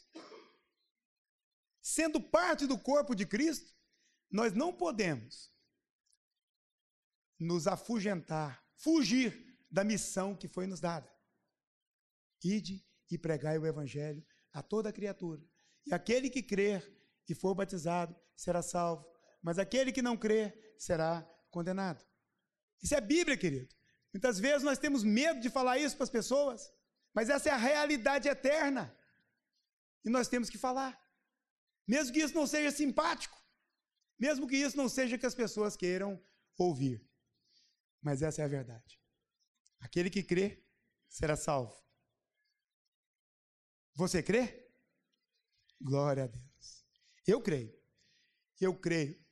[1.80, 3.74] Sendo parte do corpo de Cristo,
[4.30, 5.50] nós não podemos
[7.40, 11.10] nos afugentar, fugir da missão que foi nos dada.
[12.44, 15.42] Ide e pregai o evangelho a toda criatura.
[15.86, 16.86] E aquele que crer
[17.26, 19.06] e for batizado será salvo,
[19.48, 22.04] mas aquele que não crer será condenado.
[22.82, 23.74] Isso é Bíblia, querido.
[24.12, 26.70] Muitas vezes nós temos medo de falar isso para as pessoas,
[27.14, 28.94] mas essa é a realidade eterna.
[30.04, 31.02] E nós temos que falar.
[31.86, 33.42] Mesmo que isso não seja simpático,
[34.18, 36.22] mesmo que isso não seja que as pessoas queiram
[36.58, 37.02] ouvir.
[38.02, 39.00] Mas essa é a verdade.
[39.80, 40.62] Aquele que crê
[41.08, 41.74] será salvo.
[43.94, 44.70] Você crê?
[45.80, 46.84] Glória a Deus.
[47.26, 47.74] Eu creio.
[48.60, 49.26] Eu creio.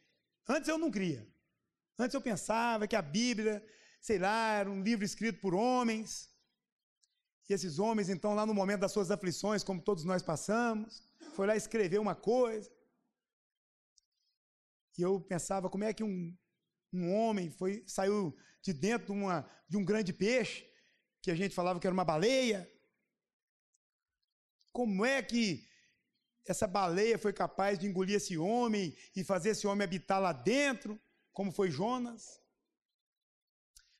[0.48, 1.26] Antes eu não cria.
[1.98, 3.66] Antes eu pensava que a Bíblia,
[4.00, 6.30] sei lá, era um livro escrito por homens.
[7.48, 11.02] E esses homens, então, lá no momento das suas aflições, como todos nós passamos,
[11.34, 12.70] foi lá escrever uma coisa.
[14.98, 16.36] E eu pensava, como é que um,
[16.92, 20.66] um homem foi, saiu de dentro de, uma, de um grande peixe,
[21.22, 22.70] que a gente falava que era uma baleia?
[24.72, 25.68] Como é que
[26.52, 31.00] essa baleia foi capaz de engolir esse homem e fazer esse homem habitar lá dentro,
[31.32, 32.40] como foi Jonas?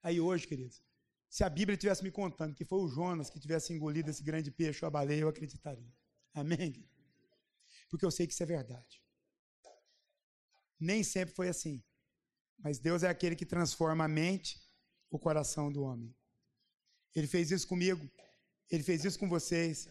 [0.03, 0.83] Aí hoje, queridos,
[1.29, 4.51] se a Bíblia tivesse me contando que foi o Jonas que tivesse engolido esse grande
[4.51, 5.93] peixe ou a baleia, eu acreditaria.
[6.33, 6.89] Amém?
[7.91, 9.03] Porque eu sei que isso é verdade.
[10.79, 11.83] Nem sempre foi assim.
[12.59, 14.61] Mas Deus é aquele que transforma a mente,
[15.11, 16.15] o coração do homem.
[17.15, 18.09] Ele fez isso comigo,
[18.71, 19.89] ele fez isso com vocês,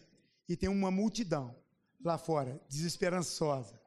[0.48, 1.56] e tem uma multidão
[2.04, 3.80] lá fora, desesperançosa,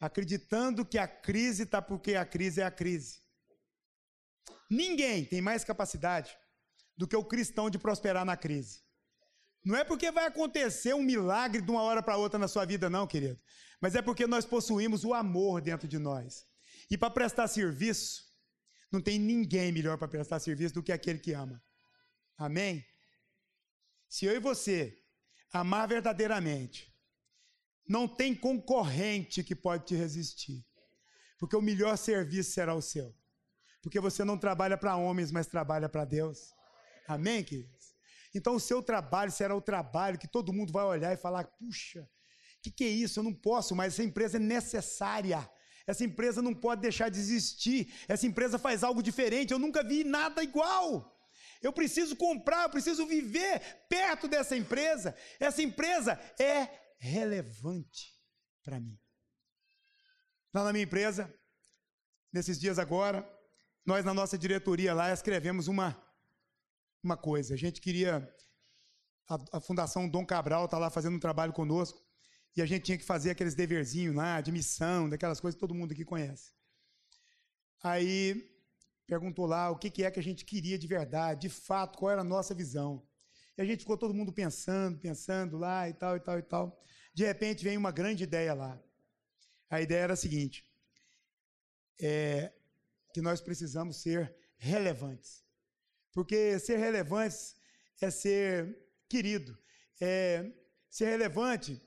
[0.00, 3.22] acreditando que a crise está porque a crise é a crise.
[4.70, 6.36] Ninguém tem mais capacidade
[6.96, 8.82] do que o cristão de prosperar na crise.
[9.64, 12.90] Não é porque vai acontecer um milagre de uma hora para outra na sua vida,
[12.90, 13.40] não, querido.
[13.80, 16.46] Mas é porque nós possuímos o amor dentro de nós.
[16.90, 18.22] E para prestar serviço,
[18.92, 21.62] não tem ninguém melhor para prestar serviço do que aquele que ama.
[22.36, 22.84] Amém?
[24.08, 24.96] Se eu e você
[25.52, 26.93] amar verdadeiramente,
[27.88, 30.64] não tem concorrente que pode te resistir.
[31.38, 33.14] Porque o melhor serviço será o seu.
[33.82, 36.54] Porque você não trabalha para homens, mas trabalha para Deus.
[37.06, 37.94] Amém, queridos?
[38.34, 42.00] Então o seu trabalho será o trabalho que todo mundo vai olhar e falar: puxa,
[42.00, 43.20] o que, que é isso?
[43.20, 45.48] Eu não posso, mas essa empresa é necessária.
[45.86, 47.92] Essa empresa não pode deixar de existir.
[48.08, 49.52] Essa empresa faz algo diferente.
[49.52, 51.14] Eu nunca vi nada igual.
[51.60, 55.14] Eu preciso comprar, eu preciso viver perto dessa empresa.
[55.38, 56.68] Essa empresa é
[56.98, 58.14] relevante
[58.62, 58.98] para mim.
[60.52, 61.32] Lá na minha empresa,
[62.32, 63.28] nesses dias agora,
[63.84, 66.00] nós na nossa diretoria lá escrevemos uma,
[67.02, 67.54] uma coisa.
[67.54, 68.28] A gente queria.
[69.28, 72.02] A, a Fundação Dom Cabral está lá fazendo um trabalho conosco.
[72.56, 75.74] E a gente tinha que fazer aqueles deverzinhos lá, de missão, daquelas coisas que todo
[75.74, 76.52] mundo aqui conhece.
[77.82, 78.48] Aí
[79.06, 82.12] perguntou lá o que, que é que a gente queria de verdade, de fato, qual
[82.12, 83.06] era a nossa visão.
[83.56, 86.82] E a gente ficou todo mundo pensando, pensando lá e tal, e tal, e tal.
[87.12, 88.80] De repente vem uma grande ideia lá.
[89.70, 90.64] A ideia era a seguinte:
[92.00, 92.52] é
[93.12, 95.44] que nós precisamos ser relevantes.
[96.12, 97.56] Porque ser relevantes
[98.00, 98.76] é ser
[99.08, 99.56] querido.
[100.00, 100.52] É,
[100.90, 101.80] ser relevante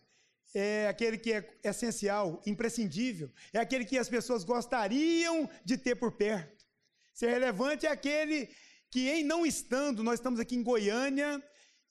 [0.53, 6.13] é aquele que é essencial, imprescindível, é aquele que as pessoas gostariam de ter por
[6.13, 6.65] perto.
[7.13, 8.49] Ser relevante é aquele
[8.89, 11.43] que, em não estando, nós estamos aqui em Goiânia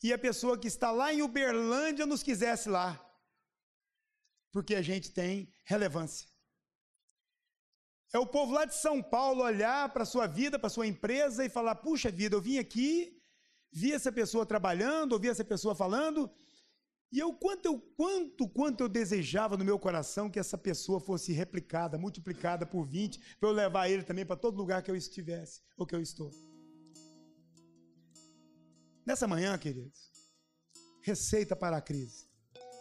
[0.03, 3.01] e a pessoa que está lá em Uberlândia nos quisesse lá,
[4.53, 6.29] porque a gente tem relevância.
[8.13, 10.87] É o povo lá de São Paulo olhar para a sua vida, para a sua
[10.87, 13.21] empresa e falar: puxa vida, eu vim aqui,
[13.73, 16.31] vi essa pessoa trabalhando, ouvi essa pessoa falando,
[17.13, 21.33] e eu quanto, eu, quanto, quanto eu desejava no meu coração que essa pessoa fosse
[21.33, 25.63] replicada, multiplicada por 20, para eu levar ele também para todo lugar que eu estivesse,
[25.77, 26.31] ou que eu estou.
[29.07, 30.11] Nessa manhã, queridos,
[31.01, 32.27] receita para a crise.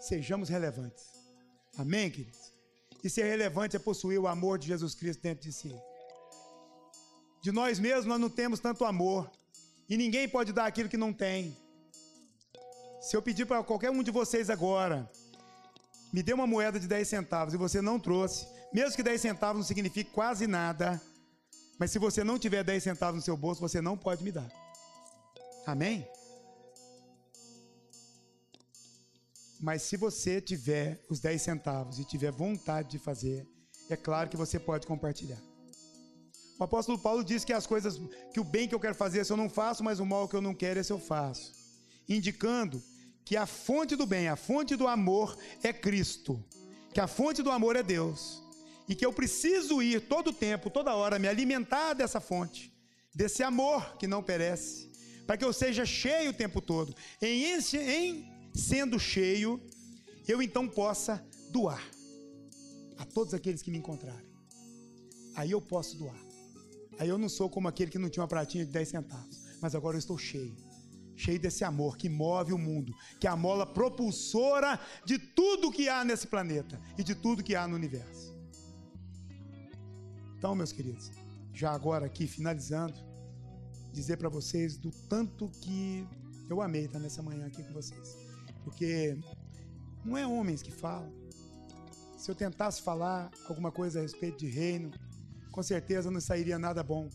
[0.02, 1.06] Sejamos relevantes.
[1.78, 2.52] Amém, queridos?
[3.04, 5.72] E ser relevante é possuir o amor de Jesus Cristo dentro de si.
[7.44, 9.30] De nós mesmos nós não temos tanto amor.
[9.88, 11.56] E ninguém pode dar aquilo que não tem.
[13.00, 15.08] Se eu pedir para qualquer um de vocês agora,
[16.12, 19.58] me dê uma moeda de 10 centavos e você não trouxe, mesmo que 10 centavos
[19.58, 21.00] não signifique quase nada,
[21.78, 24.50] mas se você não tiver 10 centavos no seu bolso, você não pode me dar.
[25.68, 26.08] Amém?
[29.60, 33.48] Mas se você tiver os 10 centavos e tiver vontade de fazer,
[33.90, 35.42] é claro que você pode compartilhar.
[36.58, 38.00] O apóstolo Paulo diz que as coisas,
[38.34, 40.36] que o bem que eu quero fazer, se eu não faço, mas o mal que
[40.36, 41.54] eu não quero, esse eu faço.
[42.08, 42.82] Indicando
[43.26, 46.44] que a fonte do bem, a fonte do amor é Cristo,
[46.94, 48.42] que a fonte do amor é Deus,
[48.88, 52.72] e que eu preciso ir todo tempo, toda hora, me alimentar dessa fonte,
[53.14, 54.92] desse amor que não perece,
[55.26, 56.96] para que eu seja cheio o tempo todo.
[57.22, 59.62] Em, em sendo cheio,
[60.28, 61.84] eu então possa doar
[62.98, 64.34] a todos aqueles que me encontrarem.
[65.36, 66.20] Aí eu posso doar.
[66.98, 69.76] Aí eu não sou como aquele que não tinha uma pratinha de 10 centavos, mas
[69.76, 70.56] agora eu estou cheio
[71.16, 75.88] cheio desse amor que move o mundo, que é a mola propulsora de tudo que
[75.88, 78.36] há nesse planeta e de tudo que há no universo.
[80.38, 81.12] Então, meus queridos,
[81.54, 82.96] já agora aqui finalizando,
[83.92, 86.06] dizer para vocês do tanto que
[86.50, 88.25] eu amei estar nessa manhã aqui com vocês,
[88.66, 89.18] porque
[90.04, 91.14] não é homens que falam.
[92.18, 94.92] Se eu tentasse falar alguma coisa a respeito de reino,
[95.52, 97.10] com certeza não sairia nada bom.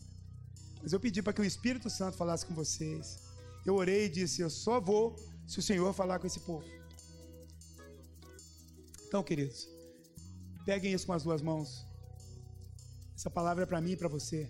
[0.81, 3.19] Mas eu pedi para que o Espírito Santo falasse com vocês
[3.65, 5.15] eu orei e disse: Eu só vou
[5.47, 6.65] se o Senhor falar com esse povo.
[9.07, 9.67] Então, queridos,
[10.65, 11.85] peguem isso com as duas mãos.
[13.15, 14.49] Essa palavra é para mim e para você.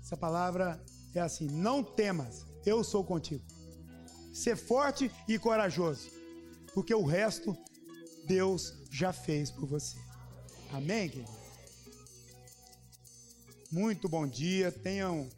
[0.00, 0.82] Essa palavra
[1.14, 3.44] é assim: Não temas, eu sou contigo.
[4.34, 6.10] Ser forte e corajoso,
[6.74, 7.56] porque o resto
[8.26, 9.96] Deus já fez por você.
[10.70, 11.30] Amém, querido?
[13.70, 15.28] Muito bom dia, tenham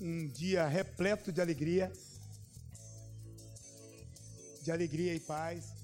[0.00, 1.92] um dia repleto de alegria
[4.68, 5.77] de alegria e paz.